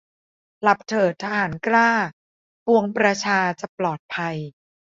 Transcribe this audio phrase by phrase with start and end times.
[0.61, 1.91] หลับเถิดทหารกล้า
[2.65, 4.35] ปวงประชาจะปลอดภัย